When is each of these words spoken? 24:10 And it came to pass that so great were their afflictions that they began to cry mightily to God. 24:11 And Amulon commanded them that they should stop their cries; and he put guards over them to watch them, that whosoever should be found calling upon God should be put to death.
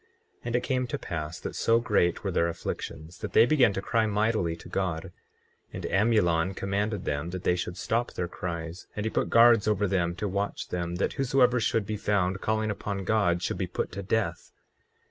24:10 0.01 0.07
And 0.45 0.55
it 0.55 0.63
came 0.63 0.87
to 0.87 0.97
pass 0.97 1.39
that 1.39 1.55
so 1.55 1.79
great 1.79 2.23
were 2.23 2.31
their 2.31 2.47
afflictions 2.49 3.19
that 3.19 3.33
they 3.33 3.45
began 3.45 3.71
to 3.73 3.83
cry 3.83 4.07
mightily 4.07 4.55
to 4.55 4.67
God. 4.67 5.03
24:11 5.71 5.73
And 5.73 5.85
Amulon 5.85 6.53
commanded 6.55 7.05
them 7.05 7.29
that 7.29 7.43
they 7.43 7.55
should 7.55 7.77
stop 7.77 8.11
their 8.13 8.27
cries; 8.27 8.87
and 8.95 9.05
he 9.05 9.11
put 9.11 9.29
guards 9.29 9.67
over 9.67 9.85
them 9.87 10.15
to 10.15 10.27
watch 10.27 10.69
them, 10.69 10.95
that 10.95 11.13
whosoever 11.13 11.59
should 11.59 11.85
be 11.85 11.97
found 11.97 12.41
calling 12.41 12.71
upon 12.71 13.03
God 13.03 13.43
should 13.43 13.59
be 13.59 13.67
put 13.67 13.91
to 13.91 14.01
death. 14.01 14.51